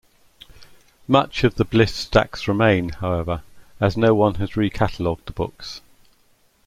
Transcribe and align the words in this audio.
Much 1.07 1.43
of 1.43 1.53
the 1.57 1.63
Bliss 1.63 1.93
stacks 1.93 2.47
remain, 2.47 2.89
however, 2.89 3.43
as 3.79 3.95
no-one 3.95 4.33
has 4.33 4.57
re-cataloged 4.57 5.25
the 5.25 5.31
books. 5.31 5.81